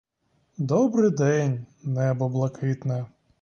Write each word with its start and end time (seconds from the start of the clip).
Добрий 0.57 1.11
день, 1.11 1.65
небо 1.83 2.29
блакитне! 2.29 3.05